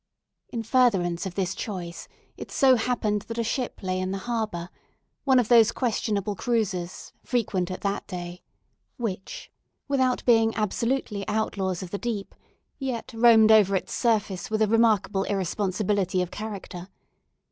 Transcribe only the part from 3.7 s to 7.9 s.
lay in the harbour; one of those unquestionable cruisers, frequent at